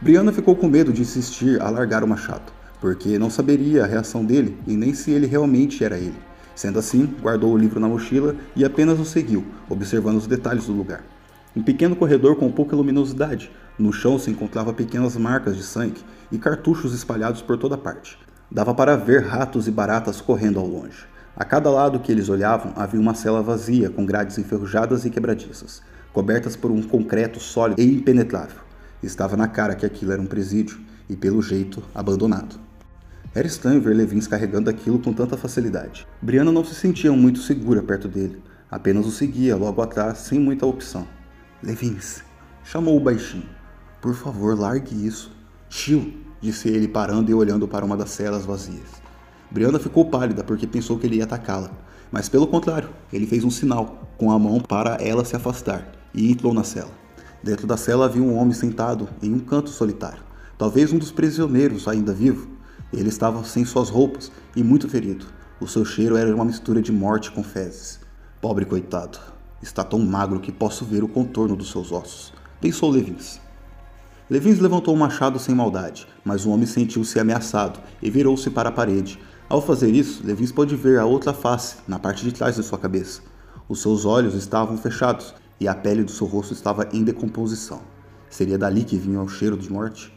Brianna 0.00 0.32
ficou 0.32 0.56
com 0.56 0.68
medo 0.68 0.92
de 0.92 1.02
insistir 1.02 1.60
a 1.60 1.70
largar 1.70 2.02
o 2.02 2.08
machado 2.08 2.52
porque 2.82 3.16
não 3.16 3.30
saberia 3.30 3.84
a 3.84 3.86
reação 3.86 4.24
dele 4.24 4.58
e 4.66 4.76
nem 4.76 4.92
se 4.92 5.12
ele 5.12 5.24
realmente 5.24 5.84
era 5.84 5.96
ele. 5.96 6.18
Sendo 6.52 6.80
assim, 6.80 7.06
guardou 7.22 7.52
o 7.52 7.56
livro 7.56 7.78
na 7.78 7.86
mochila 7.86 8.34
e 8.56 8.64
apenas 8.64 8.98
o 8.98 9.04
seguiu, 9.04 9.44
observando 9.70 10.16
os 10.16 10.26
detalhes 10.26 10.66
do 10.66 10.72
lugar. 10.72 11.04
Um 11.54 11.62
pequeno 11.62 11.94
corredor 11.94 12.34
com 12.34 12.50
pouca 12.50 12.74
luminosidade. 12.74 13.52
No 13.78 13.92
chão 13.92 14.18
se 14.18 14.32
encontrava 14.32 14.72
pequenas 14.72 15.16
marcas 15.16 15.56
de 15.56 15.62
sangue 15.62 16.00
e 16.32 16.38
cartuchos 16.38 16.92
espalhados 16.92 17.40
por 17.40 17.56
toda 17.56 17.78
parte. 17.78 18.18
Dava 18.50 18.74
para 18.74 18.96
ver 18.96 19.22
ratos 19.22 19.68
e 19.68 19.70
baratas 19.70 20.20
correndo 20.20 20.58
ao 20.58 20.66
longe. 20.66 21.06
A 21.34 21.46
cada 21.46 21.70
lado 21.70 21.98
que 21.98 22.12
eles 22.12 22.28
olhavam 22.28 22.74
havia 22.76 23.00
uma 23.00 23.14
cela 23.14 23.42
vazia 23.42 23.88
com 23.88 24.04
grades 24.04 24.36
enferrujadas 24.36 25.06
e 25.06 25.10
quebradiças, 25.10 25.80
cobertas 26.12 26.56
por 26.56 26.70
um 26.70 26.82
concreto 26.82 27.40
sólido 27.40 27.80
e 27.80 27.94
impenetrável. 27.94 28.60
Estava 29.02 29.34
na 29.34 29.48
cara 29.48 29.74
que 29.74 29.86
aquilo 29.86 30.12
era 30.12 30.20
um 30.20 30.26
presídio 30.26 30.78
e, 31.08 31.16
pelo 31.16 31.40
jeito, 31.40 31.82
abandonado. 31.94 32.60
Era 33.34 33.46
estranho 33.46 33.80
ver 33.80 33.96
Levins 33.96 34.26
carregando 34.26 34.68
aquilo 34.68 34.98
com 34.98 35.10
tanta 35.14 35.38
facilidade. 35.38 36.06
Brianna 36.20 36.52
não 36.52 36.62
se 36.62 36.74
sentia 36.74 37.10
muito 37.12 37.38
segura 37.38 37.82
perto 37.82 38.08
dele, 38.08 38.42
apenas 38.70 39.06
o 39.06 39.10
seguia 39.10 39.56
logo 39.56 39.80
atrás 39.80 40.18
sem 40.18 40.38
muita 40.38 40.66
opção. 40.66 41.08
Levins, 41.62 42.22
chamou 42.62 42.94
o 42.94 43.00
baixinho. 43.00 43.48
Por 44.02 44.14
favor, 44.14 44.58
largue 44.58 45.06
isso. 45.06 45.34
Tio, 45.70 46.12
disse 46.42 46.68
ele 46.68 46.86
parando 46.86 47.30
e 47.30 47.34
olhando 47.34 47.66
para 47.66 47.86
uma 47.86 47.96
das 47.96 48.10
celas 48.10 48.44
vazias. 48.44 49.01
Brianna 49.52 49.78
ficou 49.78 50.06
pálida 50.06 50.42
porque 50.42 50.66
pensou 50.66 50.98
que 50.98 51.06
ele 51.06 51.16
ia 51.16 51.24
atacá-la, 51.24 51.70
mas 52.10 52.26
pelo 52.26 52.46
contrário, 52.46 52.88
ele 53.12 53.26
fez 53.26 53.44
um 53.44 53.50
sinal 53.50 54.08
com 54.16 54.30
a 54.30 54.38
mão 54.38 54.58
para 54.58 54.94
ela 54.94 55.26
se 55.26 55.36
afastar 55.36 55.92
e 56.14 56.32
entrou 56.32 56.54
na 56.54 56.64
cela. 56.64 56.90
Dentro 57.42 57.66
da 57.66 57.76
cela 57.76 58.06
havia 58.06 58.22
um 58.22 58.34
homem 58.34 58.54
sentado 58.54 59.10
em 59.22 59.30
um 59.30 59.38
canto 59.38 59.68
solitário, 59.68 60.22
talvez 60.56 60.90
um 60.90 60.98
dos 60.98 61.12
prisioneiros 61.12 61.86
ainda 61.86 62.14
vivo, 62.14 62.48
Ele 62.90 63.10
estava 63.10 63.44
sem 63.44 63.64
suas 63.64 63.90
roupas 63.90 64.32
e 64.56 64.62
muito 64.62 64.88
ferido. 64.88 65.26
O 65.60 65.68
seu 65.68 65.84
cheiro 65.84 66.16
era 66.16 66.34
uma 66.34 66.44
mistura 66.44 66.80
de 66.80 66.92
morte 66.92 67.30
com 67.30 67.42
fezes. 67.42 68.00
Pobre 68.40 68.64
coitado, 68.64 69.18
está 69.62 69.84
tão 69.84 69.98
magro 69.98 70.40
que 70.40 70.50
posso 70.50 70.84
ver 70.84 71.04
o 71.04 71.08
contorno 71.08 71.54
dos 71.54 71.70
seus 71.70 71.92
ossos, 71.92 72.32
pensou 72.58 72.90
Levins. 72.90 73.38
Levins 74.30 74.60
levantou 74.60 74.94
o 74.94 74.98
machado 74.98 75.38
sem 75.38 75.54
maldade, 75.54 76.06
mas 76.24 76.46
o 76.46 76.50
homem 76.50 76.64
sentiu-se 76.64 77.20
ameaçado 77.20 77.80
e 78.00 78.08
virou-se 78.08 78.48
para 78.48 78.70
a 78.70 78.72
parede. 78.72 79.18
Ao 79.52 79.60
fazer 79.60 79.94
isso, 79.94 80.26
Levins 80.26 80.50
pôde 80.50 80.74
ver 80.74 80.98
a 80.98 81.04
outra 81.04 81.34
face, 81.34 81.76
na 81.86 81.98
parte 81.98 82.24
de 82.24 82.32
trás 82.32 82.56
de 82.56 82.62
sua 82.62 82.78
cabeça. 82.78 83.20
Os 83.68 83.82
seus 83.82 84.06
olhos 84.06 84.32
estavam 84.32 84.78
fechados 84.78 85.34
e 85.60 85.68
a 85.68 85.74
pele 85.74 86.02
do 86.02 86.10
seu 86.10 86.26
rosto 86.26 86.54
estava 86.54 86.88
em 86.90 87.04
decomposição. 87.04 87.82
Seria 88.30 88.56
dali 88.56 88.82
que 88.82 88.96
vinha 88.96 89.20
o 89.20 89.28
cheiro 89.28 89.58
de 89.58 89.70
morte? 89.70 90.10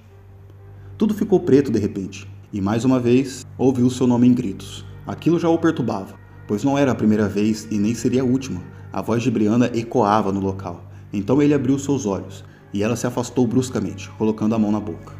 Tudo 0.98 1.13
ficou 1.13 1.42
preto 1.42 1.70
de 1.70 1.77
repente, 1.77 2.25
e 2.54 2.62
mais 2.62 2.86
uma 2.86 2.98
vez 2.98 3.46
ouviu 3.58 3.89
seu 3.89 4.08
nome 4.08 4.25
em 4.25 4.34
gritos. 4.34 4.86
Aquilo 5.06 5.38
já 5.38 5.50
o 5.50 5.58
perturbava, 5.58 6.15
pois 6.48 6.63
não 6.63 6.77
era 6.77 6.94
a 6.94 6.96
primeira 6.96 7.27
vez 7.27 7.68
e 7.70 7.77
nem 7.77 7.94
seria 7.94 8.22
a 8.22 8.25
última. 8.25 8.63
A 8.94 9.01
voz 9.01 9.22
de 9.22 9.30
Brianna 9.30 9.70
ecoava 9.74 10.32
no 10.32 10.39
local. 10.39 10.82
Então 11.12 11.42
ele 11.42 11.54
abriu 11.54 11.77
seus 11.77 12.06
olhos 12.06 12.46
e 12.72 12.82
ela 12.82 12.96
se 12.96 13.06
afastou 13.06 13.46
bruscamente, 13.46 14.10
colocando 14.12 14.56
a 14.56 14.60
mão 14.60 14.72
na 14.72 14.80
boca. 14.80 15.12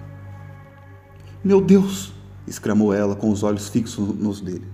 Meu 1.44 1.60
Deus! 1.60 2.15
Exclamou 2.48 2.94
ela 2.94 3.16
com 3.16 3.30
os 3.32 3.44
olhos 3.44 3.70
fixos 3.70 4.16
nos 4.18 4.42
dele. 4.42 4.68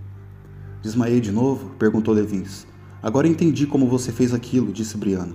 Desmaiei 0.82 1.20
de 1.20 1.32
novo? 1.32 1.72
perguntou 1.78 2.14
Levins. 2.14 2.68
Agora 3.04 3.28
entendi 3.28 3.66
como 3.66 3.88
você 3.88 4.12
fez 4.12 4.34
aquilo, 4.34 4.72
disse 4.72 4.98
Brianna. 4.98 5.34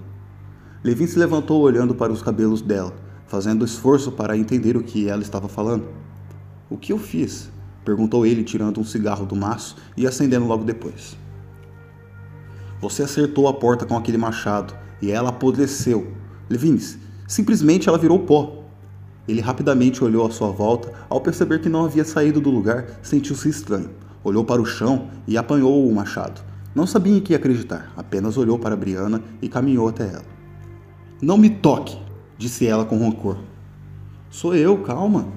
Levin 0.82 1.06
se 1.06 1.18
levantou 1.18 1.62
olhando 1.62 1.94
para 1.94 2.12
os 2.12 2.22
cabelos 2.22 2.62
dela, 2.62 2.94
fazendo 3.26 3.64
esforço 3.64 4.12
para 4.12 4.36
entender 4.36 4.76
o 4.76 4.82
que 4.82 5.08
ela 5.08 5.22
estava 5.22 5.48
falando. 5.48 5.88
O 6.70 6.76
que 6.76 6.92
eu 6.92 6.98
fiz? 6.98 7.50
perguntou 7.84 8.26
ele, 8.26 8.42
tirando 8.42 8.80
um 8.80 8.84
cigarro 8.84 9.24
do 9.24 9.36
maço 9.36 9.76
e 9.96 10.06
acendendo 10.06 10.46
logo 10.46 10.64
depois. 10.64 11.16
Você 12.80 13.02
acertou 13.02 13.48
a 13.48 13.54
porta 13.54 13.86
com 13.86 13.96
aquele 13.96 14.18
machado 14.18 14.74
e 15.00 15.10
ela 15.10 15.30
apodreceu. 15.30 16.12
Levins, 16.50 16.98
simplesmente 17.26 17.88
ela 17.88 17.98
virou 17.98 18.18
pó. 18.20 18.64
Ele 19.28 19.40
rapidamente 19.40 20.02
olhou 20.04 20.26
à 20.26 20.30
sua 20.30 20.50
volta. 20.50 20.92
Ao 21.08 21.20
perceber 21.20 21.60
que 21.60 21.68
não 21.68 21.84
havia 21.84 22.04
saído 22.04 22.40
do 22.40 22.50
lugar, 22.50 22.86
sentiu-se 23.02 23.48
estranho. 23.48 23.90
Olhou 24.22 24.44
para 24.44 24.60
o 24.62 24.66
chão 24.66 25.08
e 25.26 25.36
apanhou 25.36 25.88
o 25.88 25.94
machado. 25.94 26.40
Não 26.74 26.86
sabia 26.86 27.16
em 27.16 27.20
que 27.20 27.34
acreditar, 27.34 27.90
apenas 27.96 28.36
olhou 28.36 28.58
para 28.58 28.76
Briana 28.76 29.22
e 29.40 29.48
caminhou 29.48 29.88
até 29.88 30.08
ela. 30.08 30.24
Não 31.22 31.38
me 31.38 31.48
toque, 31.48 31.96
disse 32.36 32.66
ela 32.66 32.84
com 32.84 32.98
rancor. 32.98 33.38
Sou 34.28 34.54
eu, 34.54 34.76
calma. 34.78 35.28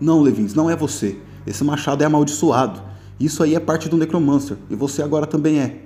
Não, 0.00 0.20
Levins, 0.20 0.54
não 0.54 0.70
é 0.70 0.76
você. 0.76 1.18
Esse 1.44 1.64
machado 1.64 2.02
é 2.02 2.06
amaldiçoado. 2.06 2.80
Isso 3.18 3.42
aí 3.42 3.54
é 3.54 3.60
parte 3.60 3.88
do 3.88 3.96
Necromancer, 3.96 4.56
e 4.70 4.76
você 4.76 5.02
agora 5.02 5.26
também 5.26 5.58
é. 5.58 5.82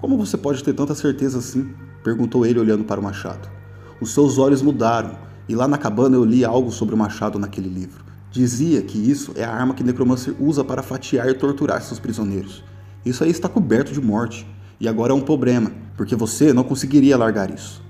Como 0.00 0.16
você 0.16 0.36
pode 0.36 0.64
ter 0.64 0.72
tanta 0.72 0.94
certeza 0.94 1.38
assim? 1.38 1.74
perguntou 2.02 2.44
ele 2.46 2.58
olhando 2.58 2.84
para 2.84 3.00
o 3.00 3.02
machado. 3.02 3.48
Os 4.00 4.12
seus 4.12 4.38
olhos 4.38 4.62
mudaram, 4.62 5.16
e 5.48 5.54
lá 5.54 5.68
na 5.68 5.78
cabana 5.78 6.16
eu 6.16 6.24
li 6.24 6.44
algo 6.44 6.70
sobre 6.70 6.94
o 6.94 6.98
machado 6.98 7.38
naquele 7.38 7.68
livro. 7.68 8.04
Dizia 8.30 8.82
que 8.82 8.98
isso 8.98 9.32
é 9.36 9.44
a 9.44 9.52
arma 9.52 9.74
que 9.74 9.84
Necromancer 9.84 10.34
usa 10.40 10.64
para 10.64 10.82
fatiar 10.82 11.28
e 11.28 11.34
torturar 11.34 11.80
seus 11.82 12.00
prisioneiros. 12.00 12.64
Isso 13.04 13.22
aí 13.22 13.30
está 13.30 13.48
coberto 13.48 13.92
de 13.92 14.00
morte, 14.00 14.46
e 14.80 14.88
agora 14.88 15.12
é 15.12 15.14
um 15.14 15.20
problema, 15.20 15.70
porque 15.96 16.16
você 16.16 16.52
não 16.52 16.64
conseguiria 16.64 17.16
largar 17.16 17.52
isso. 17.52 17.84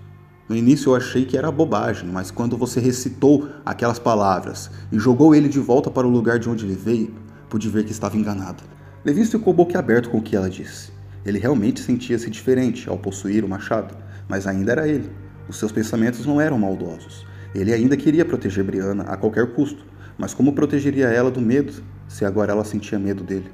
No 0.48 0.54
início 0.54 0.90
eu 0.90 0.96
achei 0.96 1.24
que 1.24 1.38
era 1.38 1.50
bobagem, 1.50 2.08
mas 2.10 2.30
quando 2.30 2.58
você 2.58 2.78
recitou 2.78 3.48
aquelas 3.64 3.98
palavras 3.98 4.70
e 4.92 4.98
jogou 4.98 5.34
ele 5.34 5.48
de 5.48 5.58
volta 5.58 5.90
para 5.90 6.06
o 6.06 6.10
lugar 6.10 6.38
de 6.38 6.50
onde 6.50 6.66
ele 6.66 6.74
veio, 6.74 7.14
pude 7.48 7.68
ver 7.70 7.84
que 7.84 7.92
estava 7.92 8.16
enganada. 8.18 8.62
Levis 9.04 9.30
ficou 9.30 9.54
boquiaberto 9.54 10.10
com 10.10 10.18
o 10.18 10.22
que 10.22 10.36
ela 10.36 10.50
disse. 10.50 10.92
Ele 11.24 11.38
realmente 11.38 11.80
sentia-se 11.80 12.28
diferente 12.28 12.88
ao 12.88 12.98
possuir 12.98 13.44
o 13.44 13.48
machado, 13.48 13.96
mas 14.28 14.46
ainda 14.46 14.72
era 14.72 14.86
ele. 14.86 15.10
Os 15.48 15.56
seus 15.56 15.72
pensamentos 15.72 16.26
não 16.26 16.38
eram 16.40 16.58
maldosos. 16.58 17.24
Ele 17.54 17.72
ainda 17.72 17.96
queria 17.96 18.24
proteger 18.24 18.64
Brianna 18.64 19.04
a 19.04 19.16
qualquer 19.16 19.52
custo, 19.54 19.86
mas 20.18 20.34
como 20.34 20.54
protegeria 20.54 21.06
ela 21.06 21.30
do 21.30 21.40
medo 21.40 21.72
se 22.08 22.24
agora 22.24 22.52
ela 22.52 22.64
sentia 22.64 22.98
medo 22.98 23.22
dele? 23.22 23.50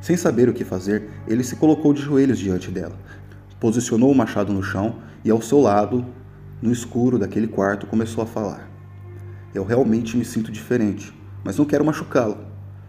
Sem 0.00 0.16
saber 0.16 0.48
o 0.48 0.52
que 0.52 0.64
fazer, 0.64 1.08
ele 1.26 1.42
se 1.42 1.56
colocou 1.56 1.92
de 1.92 2.02
joelhos 2.02 2.38
diante 2.38 2.70
dela, 2.70 2.96
Posicionou 3.58 4.12
o 4.12 4.14
machado 4.14 4.52
no 4.52 4.62
chão 4.62 4.96
e 5.24 5.30
ao 5.30 5.40
seu 5.40 5.60
lado, 5.60 6.04
no 6.60 6.70
escuro 6.70 7.18
daquele 7.18 7.48
quarto, 7.48 7.86
começou 7.86 8.22
a 8.22 8.26
falar. 8.26 8.70
Eu 9.54 9.64
realmente 9.64 10.14
me 10.14 10.26
sinto 10.26 10.52
diferente, 10.52 11.12
mas 11.42 11.56
não 11.56 11.64
quero 11.64 11.84
machucá-lo. 11.84 12.36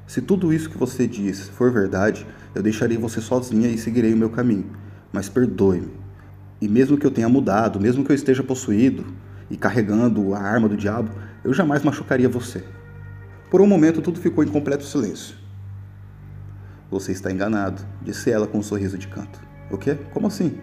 Se 0.05 0.21
tudo 0.21 0.53
isso 0.53 0.69
que 0.69 0.77
você 0.77 1.07
diz 1.07 1.47
for 1.47 1.71
verdade, 1.71 2.27
eu 2.53 2.61
deixarei 2.61 2.97
você 2.97 3.21
sozinha 3.21 3.69
e 3.69 3.77
seguirei 3.77 4.13
o 4.13 4.17
meu 4.17 4.29
caminho. 4.29 4.69
Mas 5.11 5.29
perdoe-me. 5.29 5.93
E 6.61 6.67
mesmo 6.67 6.97
que 6.97 7.07
eu 7.07 7.11
tenha 7.11 7.29
mudado, 7.29 7.79
mesmo 7.79 8.03
que 8.03 8.11
eu 8.11 8.15
esteja 8.15 8.43
possuído 8.43 9.05
e 9.49 9.57
carregando 9.57 10.33
a 10.33 10.39
arma 10.39 10.67
do 10.67 10.77
diabo, 10.77 11.09
eu 11.43 11.53
jamais 11.53 11.83
machucaria 11.83 12.27
você. 12.27 12.63
Por 13.49 13.61
um 13.61 13.67
momento 13.67 14.01
tudo 14.01 14.19
ficou 14.19 14.43
em 14.43 14.47
completo 14.47 14.83
silêncio. 14.83 15.35
Você 16.89 17.11
está 17.11 17.31
enganado, 17.31 17.81
disse 18.01 18.29
ela 18.31 18.47
com 18.47 18.59
um 18.59 18.63
sorriso 18.63 18.97
de 18.97 19.07
canto. 19.07 19.39
O 19.71 19.77
quê? 19.77 19.97
Como 20.13 20.27
assim? 20.27 20.57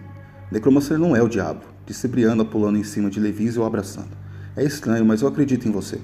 Necromancer 0.51 0.97
não 0.97 1.15
é 1.15 1.21
o 1.21 1.27
diabo, 1.27 1.61
disse 1.85 2.07
Brianna 2.07 2.45
pulando 2.45 2.77
em 2.77 2.83
cima 2.83 3.09
de 3.09 3.19
Levis 3.19 3.55
e 3.55 3.59
o 3.59 3.65
abraçando. 3.65 4.09
É 4.55 4.63
estranho, 4.63 5.05
mas 5.05 5.21
eu 5.21 5.27
acredito 5.27 5.67
em 5.67 5.71
você. 5.71 5.99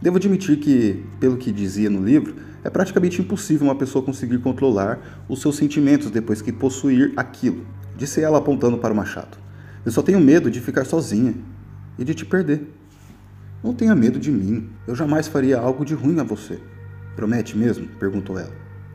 Devo 0.00 0.16
admitir 0.16 0.58
que, 0.58 1.04
pelo 1.18 1.36
que 1.36 1.52
dizia 1.52 1.90
no 1.90 2.02
livro, 2.02 2.34
é 2.64 2.70
praticamente 2.70 3.20
impossível 3.20 3.66
uma 3.66 3.74
pessoa 3.74 4.04
conseguir 4.04 4.38
controlar 4.38 5.24
os 5.28 5.40
seus 5.40 5.56
sentimentos 5.56 6.10
depois 6.10 6.40
que 6.40 6.52
possuir 6.52 7.12
aquilo, 7.16 7.66
disse 7.96 8.20
ela 8.22 8.38
apontando 8.38 8.78
para 8.78 8.92
o 8.92 8.96
machado. 8.96 9.38
Eu 9.84 9.92
só 9.92 10.02
tenho 10.02 10.20
medo 10.20 10.50
de 10.50 10.60
ficar 10.60 10.84
sozinha 10.84 11.34
e 12.00 12.04
de 12.04 12.14
te 12.14 12.24
perder. 12.24 12.66
Não 13.62 13.74
tenha 13.74 13.94
medo 13.94 14.18
de 14.18 14.32
mim, 14.32 14.68
eu 14.88 14.96
jamais 14.96 15.28
faria 15.28 15.58
algo 15.58 15.84
de 15.84 15.94
ruim 15.94 16.18
a 16.18 16.24
você. 16.24 16.58
Promete 17.14 17.56
mesmo? 17.56 17.86
perguntou 18.00 18.38
ela. 18.38 18.52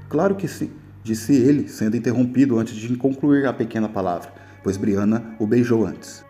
Claro 0.10 0.36
que 0.36 0.48
sim 0.48 0.72
disse 1.06 1.34
ele, 1.34 1.68
sendo 1.68 1.96
interrompido 1.96 2.58
antes 2.58 2.76
de 2.76 2.98
concluir 2.98 3.46
a 3.46 3.54
pequena 3.54 3.88
palavra, 3.88 4.34
pois 4.64 4.76
Brianna 4.76 5.36
o 5.38 5.46
beijou 5.46 5.86
antes. 5.86 6.26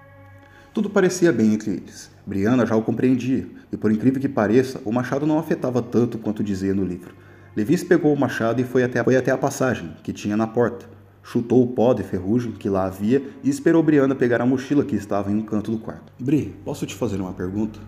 Tudo 0.73 0.89
parecia 0.89 1.31
bem 1.31 1.53
entre 1.53 1.71
eles. 1.71 2.11
Brianna 2.25 2.65
já 2.65 2.75
o 2.75 2.81
compreendia, 2.81 3.47
e 3.71 3.77
por 3.77 3.89
incrível 3.89 4.19
que 4.19 4.27
pareça, 4.27 4.81
o 4.83 4.91
machado 4.91 5.25
não 5.25 5.39
afetava 5.39 5.81
tanto 5.81 6.17
quanto 6.17 6.43
dizia 6.43 6.73
no 6.73 6.83
livro. 6.83 7.15
Levis 7.55 7.85
pegou 7.85 8.13
o 8.13 8.19
machado 8.19 8.59
e 8.59 8.65
foi 8.65 8.83
até, 8.83 9.01
foi 9.01 9.15
até 9.15 9.31
a 9.31 9.37
passagem, 9.37 9.95
que 10.03 10.11
tinha 10.11 10.35
na 10.35 10.45
porta. 10.45 10.85
Chutou 11.27 11.63
o 11.63 11.67
pó 11.67 11.91
de 11.91 12.03
ferrugem 12.03 12.51
que 12.51 12.69
lá 12.69 12.85
havia 12.85 13.31
e 13.43 13.49
esperou 13.49 13.81
Brianna 13.81 14.13
pegar 14.13 14.41
a 14.41 14.45
mochila 14.45 14.85
que 14.85 14.95
estava 14.95 15.31
em 15.31 15.35
um 15.35 15.41
canto 15.41 15.71
do 15.71 15.79
quarto. 15.79 16.13
Bri, 16.19 16.55
posso 16.63 16.85
te 16.85 16.93
fazer 16.93 17.19
uma 17.19 17.33
pergunta? 17.33 17.79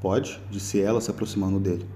Pode, 0.00 0.42
disse 0.50 0.80
ela, 0.80 1.00
se 1.00 1.08
aproximando 1.08 1.60
dele. 1.60 1.86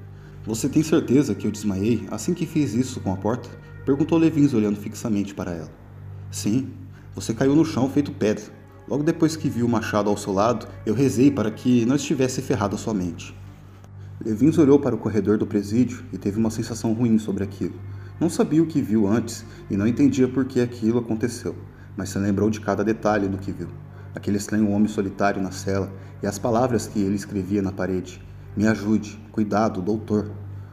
Você 0.46 0.68
tem 0.68 0.84
certeza 0.84 1.34
que 1.34 1.48
eu 1.48 1.50
desmaiei 1.50 2.06
assim 2.12 2.32
que 2.32 2.46
fiz 2.46 2.74
isso 2.74 3.00
com 3.00 3.12
a 3.12 3.16
porta? 3.16 3.48
Perguntou 3.84 4.16
Levins 4.16 4.54
olhando 4.54 4.76
fixamente 4.76 5.34
para 5.34 5.50
ela. 5.50 5.70
Sim, 6.30 6.70
você 7.12 7.34
caiu 7.34 7.56
no 7.56 7.64
chão 7.64 7.90
feito 7.90 8.12
pedra. 8.12 8.44
Logo 8.86 9.02
depois 9.02 9.34
que 9.34 9.50
vi 9.50 9.64
o 9.64 9.68
machado 9.68 10.08
ao 10.08 10.16
seu 10.16 10.32
lado, 10.32 10.68
eu 10.86 10.94
rezei 10.94 11.28
para 11.28 11.50
que 11.50 11.84
não 11.86 11.96
estivesse 11.96 12.40
ferrado 12.40 12.76
a 12.76 12.78
sua 12.78 12.94
mente. 12.94 13.34
Levins 14.24 14.56
olhou 14.58 14.78
para 14.78 14.94
o 14.94 14.98
corredor 14.98 15.38
do 15.38 15.46
presídio 15.46 16.04
e 16.12 16.18
teve 16.18 16.38
uma 16.38 16.50
sensação 16.50 16.92
ruim 16.92 17.18
sobre 17.18 17.42
aquilo. 17.42 17.74
Não 18.20 18.28
sabia 18.28 18.62
o 18.62 18.66
que 18.66 18.82
viu 18.82 19.06
antes 19.06 19.44
e 19.70 19.76
não 19.76 19.86
entendia 19.86 20.26
por 20.26 20.44
que 20.44 20.60
aquilo 20.60 20.98
aconteceu, 20.98 21.54
mas 21.96 22.08
se 22.08 22.18
lembrou 22.18 22.50
de 22.50 22.60
cada 22.60 22.82
detalhe 22.82 23.28
do 23.28 23.38
que 23.38 23.52
viu. 23.52 23.68
Aquele 24.12 24.38
estranho 24.38 24.70
homem 24.70 24.88
solitário 24.88 25.40
na 25.40 25.52
cela 25.52 25.92
e 26.20 26.26
as 26.26 26.36
palavras 26.36 26.88
que 26.88 26.98
ele 26.98 27.14
escrevia 27.14 27.62
na 27.62 27.70
parede. 27.70 28.20
Me 28.56 28.66
ajude, 28.66 29.20
cuidado, 29.30 29.80
doutor. 29.80 30.32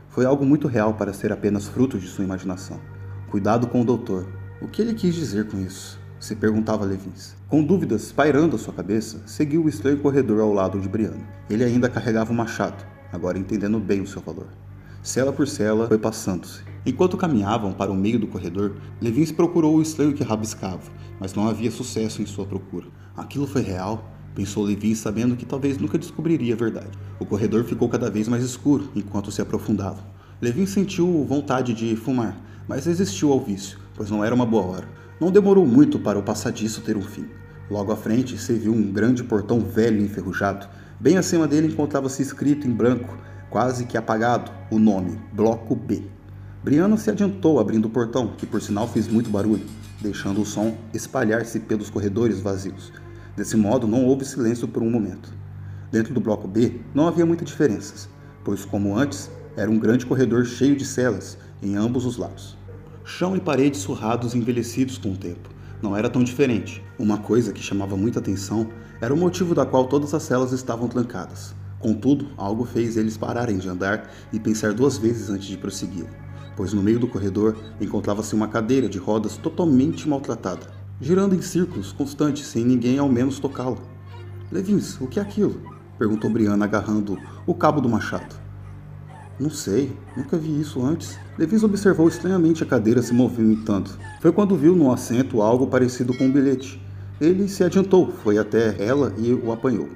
Foi 0.10 0.26
algo 0.26 0.44
muito 0.44 0.68
real 0.68 0.96
para 0.96 1.14
ser 1.14 1.32
apenas 1.32 1.68
fruto 1.68 2.00
de 2.00 2.08
sua 2.08 2.24
imaginação. 2.24 2.80
Cuidado 3.30 3.68
com 3.68 3.82
o 3.82 3.86
doutor. 3.86 4.28
O 4.60 4.68
que 4.68 4.82
ele 4.82 4.96
quis 4.96 5.14
dizer 5.14 5.46
com 5.46 5.60
isso? 5.60 6.00
Se 6.20 6.36
perguntava 6.36 6.84
Levins. 6.84 7.36
Com 7.48 7.64
dúvidas 7.64 8.12
pairando 8.12 8.56
a 8.56 8.60
sua 8.60 8.74
cabeça, 8.74 9.22
seguiu 9.28 9.66
o 9.66 9.70
estranho 9.70 10.00
corredor 10.00 10.42
ao 10.42 10.52
lado 10.52 10.80
de 10.80 10.90
Brianna. 10.90 11.28
Ele 11.48 11.64
ainda 11.64 11.90
carregava 11.90 12.32
o 12.32 12.36
machado, 12.36 12.84
agora 13.14 13.38
entendendo 13.38 13.80
bem 13.80 14.02
o 14.02 14.08
seu 14.08 14.22
valor. 14.22 14.48
Cela 15.04 15.32
por 15.32 15.48
cela 15.48 15.88
foi 15.88 16.00
passando-se. 16.00 16.75
Enquanto 16.86 17.18
caminhavam 17.18 17.74
para 17.74 17.92
o 17.92 17.96
meio 17.96 18.20
do 18.20 18.28
corredor, 18.28 18.76
Levins 19.02 19.32
procurou 19.32 19.76
o 19.76 19.82
estranho 19.82 20.14
que 20.14 20.24
rabiscava, 20.24 20.92
mas 21.20 21.34
não 21.34 21.48
havia 21.48 21.72
sucesso 21.72 22.22
em 22.22 22.28
sua 22.28 22.46
procura. 22.46 22.86
Aquilo 23.18 23.48
foi 23.48 23.64
real? 23.64 24.12
Pensou 24.36 24.64
Levins, 24.64 25.00
sabendo 25.00 25.36
que 25.36 25.46
talvez 25.46 25.80
nunca 25.80 25.98
descobriria 25.98 26.54
a 26.54 26.58
verdade. 26.58 26.92
O 27.20 27.26
corredor 27.26 27.64
ficou 27.64 27.90
cada 27.90 28.12
vez 28.12 28.28
mais 28.28 28.44
escuro 28.44 28.90
enquanto 28.96 29.32
se 29.32 29.42
aprofundava. 29.42 30.06
Levin 30.40 30.68
sentiu 30.68 31.26
vontade 31.26 31.74
de 31.74 31.96
fumar, 31.96 32.38
mas 32.68 32.86
resistiu 32.86 33.32
ao 33.32 33.40
vício, 33.40 33.80
pois 33.96 34.12
não 34.12 34.24
era 34.24 34.36
uma 34.36 34.46
boa 34.46 34.66
hora. 34.66 34.88
Não 35.20 35.32
demorou 35.32 35.66
muito 35.66 35.98
para 35.98 36.20
o 36.20 36.24
passadiço 36.24 36.82
ter 36.82 36.96
um 36.96 37.02
fim. 37.02 37.26
Logo 37.72 37.92
à 37.92 37.96
frente 37.96 38.38
se 38.38 38.54
viu 38.54 38.74
um 38.74 38.92
grande 38.92 39.24
portão 39.24 39.60
velho 39.60 40.00
e 40.02 40.06
enferrujado. 40.06 40.68
Bem 41.00 41.18
acima 41.18 41.48
dele 41.48 41.68
encontrava-se 41.68 42.22
escrito 42.22 42.68
em 42.68 42.72
branco, 42.72 43.18
quase 43.50 43.86
que 43.86 43.98
apagado, 43.98 44.52
o 44.70 44.78
nome 44.78 45.18
Bloco 45.34 45.76
B. 45.76 46.15
Brianna 46.66 46.98
se 46.98 47.12
adiantou 47.12 47.60
abrindo 47.60 47.86
o 47.86 47.92
portão, 47.92 48.34
que 48.36 48.48
por 48.48 48.60
sinal 48.60 48.88
fez 48.88 49.08
muito 49.08 49.30
barulho, 49.30 49.68
deixando 50.02 50.42
o 50.42 50.46
som 50.48 50.76
espalhar-se 50.96 51.60
pelos 51.60 51.92
corredores 51.92 52.40
vazios. 52.40 52.92
Desse 53.38 53.56
modo, 53.56 53.88
não 53.88 54.04
houve 54.04 54.26
silêncio 54.26 54.68
por 54.68 54.82
um 54.82 54.90
momento. 54.90 55.32
Dentro 55.92 56.12
do 56.12 56.20
bloco 56.20 56.48
B, 56.48 56.82
não 56.92 57.08
havia 57.08 57.24
muitas 57.24 57.48
diferenças, 57.48 58.10
pois, 58.44 58.66
como 58.66 58.98
antes, 58.98 59.30
era 59.56 59.70
um 59.70 59.78
grande 59.78 60.08
corredor 60.08 60.44
cheio 60.44 60.76
de 60.76 60.84
celas 60.86 61.38
em 61.62 61.76
ambos 61.76 62.04
os 62.04 62.18
lados. 62.18 62.58
Chão 63.04 63.38
e 63.38 63.40
paredes 63.40 63.82
surrados 63.82 64.34
e 64.34 64.40
envelhecidos 64.40 64.98
com 64.98 65.14
o 65.14 65.18
tempo. 65.18 65.48
Não 65.84 65.96
era 65.96 66.10
tão 66.10 66.24
diferente. 66.24 66.84
Uma 66.98 67.20
coisa 67.20 67.54
que 67.54 67.62
chamava 67.62 67.96
muita 67.96 68.18
atenção 68.18 68.68
era 69.00 69.14
o 69.14 69.18
motivo 69.18 69.54
da 69.54 69.68
qual 69.68 69.86
todas 69.86 70.16
as 70.16 70.24
celas 70.24 70.52
estavam 70.52 70.88
trancadas. 70.88 71.54
Contudo, 71.80 72.30
algo 72.36 72.66
fez 72.66 72.98
eles 72.98 73.18
pararem 73.18 73.60
de 73.60 73.70
andar 73.70 74.12
e 74.34 74.40
pensar 74.40 74.74
duas 74.74 74.98
vezes 74.98 75.30
antes 75.30 75.46
de 75.48 75.60
prosseguir, 75.60 76.08
pois 76.56 76.74
no 76.74 76.82
meio 76.82 77.00
do 77.00 77.08
corredor 77.08 77.56
encontrava-se 77.80 78.34
uma 78.34 78.48
cadeira 78.48 78.88
de 78.88 78.98
rodas 78.98 79.38
totalmente 79.38 80.08
maltratada, 80.08 80.68
girando 81.00 81.36
em 81.36 81.42
círculos 81.42 81.92
constantes 81.92 82.48
sem 82.48 82.64
ninguém 82.64 82.98
ao 82.98 83.10
menos 83.10 83.40
tocá-la. 83.40 83.78
Levins, 84.52 85.00
o 85.02 85.08
que 85.08 85.20
é 85.20 85.22
aquilo? 85.22 85.60
perguntou 85.98 86.30
Brianna 86.30 86.66
agarrando 86.66 87.18
o 87.46 87.54
cabo 87.54 87.82
do 87.82 87.90
machado. 87.90 88.36
Não 89.38 89.50
sei, 89.50 89.92
nunca 90.16 90.38
vi 90.38 90.62
isso 90.62 90.82
antes. 90.82 91.20
Levis 91.38 91.62
observou 91.62 92.08
estranhamente 92.08 92.64
a 92.64 92.66
cadeira 92.66 93.02
se 93.02 93.14
movimentando. 93.14 93.90
Foi 94.22 94.32
quando 94.32 94.56
viu 94.56 94.74
no 94.76 94.94
assento 94.94 95.42
algo 95.42 95.68
parecido 95.68 96.18
com 96.18 96.26
um 96.26 96.32
bilhete. 96.32 96.82
Ele 97.20 97.48
se 97.50 97.62
adiantou, 97.62 98.12
foi 98.24 98.38
até 98.38 98.82
ela 98.82 99.14
e 99.18 99.34
o 99.34 99.52
apanhou. 99.52 99.90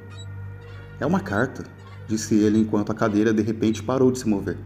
É 1.00 1.06
uma 1.06 1.22
carta, 1.22 1.64
disse 2.06 2.36
ele 2.36 2.60
enquanto 2.60 2.92
a 2.92 2.96
cadeira 2.96 3.34
de 3.34 3.42
repente 3.42 3.82
parou 3.82 4.12
de 4.12 4.20
se 4.20 4.28
mover. 4.28 4.58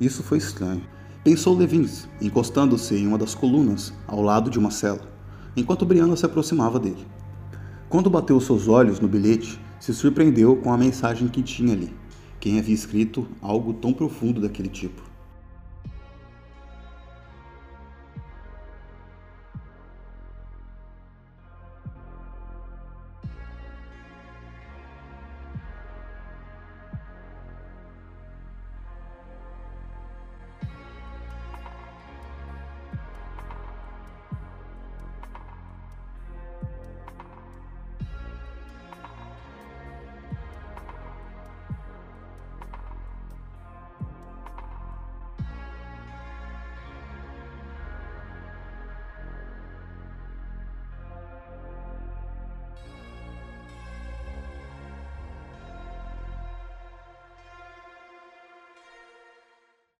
Isso 0.00 0.22
foi 0.22 0.38
estranho. 0.38 0.82
Pensou 1.24 1.56
Levins, 1.56 2.08
encostando-se 2.20 2.96
em 2.96 3.06
uma 3.06 3.16
das 3.16 3.32
colunas, 3.32 3.92
ao 4.08 4.20
lado 4.20 4.50
de 4.50 4.58
uma 4.58 4.72
cela, 4.72 5.08
enquanto 5.56 5.86
Brianna 5.86 6.16
se 6.16 6.26
aproximava 6.26 6.80
dele. 6.80 7.06
Quando 7.88 8.10
bateu 8.10 8.40
seus 8.40 8.66
olhos 8.66 8.98
no 8.98 9.06
bilhete, 9.06 9.60
se 9.78 9.94
surpreendeu 9.94 10.56
com 10.56 10.72
a 10.72 10.76
mensagem 10.76 11.28
que 11.28 11.40
tinha 11.40 11.74
ali. 11.74 11.94
Quem 12.40 12.58
havia 12.58 12.74
escrito 12.74 13.28
algo 13.40 13.72
tão 13.72 13.92
profundo 13.92 14.40
daquele 14.40 14.68
tipo? 14.68 15.11